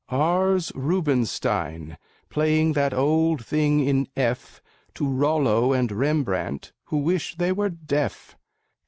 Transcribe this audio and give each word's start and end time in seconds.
R's 0.09 0.71
Rubenstein, 0.73 1.95
playing 2.29 2.73
that 2.73 2.91
old 2.91 3.45
thing 3.45 3.81
in 3.81 4.07
F 4.17 4.59
To 4.95 5.07
Rollo 5.07 5.73
and 5.73 5.91
Rembrandt, 5.91 6.71
who 6.85 6.97
wish 6.97 7.35
they 7.37 7.51
were 7.51 7.69
deaf. 7.69 8.35